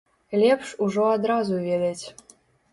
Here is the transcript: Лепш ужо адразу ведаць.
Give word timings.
Лепш 0.43 0.71
ужо 0.87 1.05
адразу 1.17 1.63
ведаць. 1.69 2.05